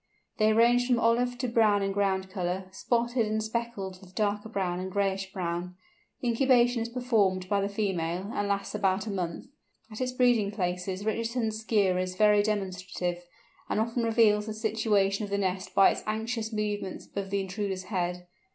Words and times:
They 0.39 0.51
range 0.51 0.87
from 0.87 0.99
olive 0.99 1.37
to 1.37 1.47
brown 1.47 1.83
in 1.83 1.91
ground 1.91 2.27
colour, 2.27 2.65
spotted 2.71 3.27
and 3.27 3.43
speckled 3.43 4.01
with 4.01 4.15
darker 4.15 4.49
brown 4.49 4.79
and 4.79 4.91
grayish 4.91 5.31
brown. 5.31 5.75
Incubation 6.23 6.81
is 6.81 6.89
performed 6.89 7.47
by 7.47 7.61
the 7.61 7.69
female, 7.69 8.31
and 8.33 8.47
lasts 8.47 8.73
about 8.73 9.05
a 9.05 9.11
month. 9.11 9.45
At 9.91 10.01
its 10.01 10.11
breeding 10.11 10.49
places 10.49 11.05
Richardson's 11.05 11.59
Skua 11.59 11.99
is 12.01 12.15
very 12.15 12.41
demonstrative, 12.41 13.23
and 13.69 13.79
often 13.79 14.01
reveals 14.01 14.47
the 14.47 14.55
situation 14.55 15.23
of 15.23 15.29
the 15.29 15.37
nest 15.37 15.75
by 15.75 15.91
its 15.91 16.01
anxious 16.07 16.51
movements 16.51 17.05
above 17.05 17.29
the 17.29 17.41
intruder's 17.41 17.83
head. 17.83 18.25